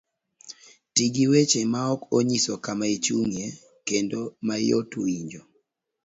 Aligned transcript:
Ti 0.93 1.05
gi 1.13 1.25
weche 1.31 1.61
maok 1.73 1.99
onyiso 2.17 2.53
kama 2.65 2.85
ichung'ye 2.95 3.45
kendo 3.87 4.19
mayot 4.45 4.91
winjo. 5.03 5.41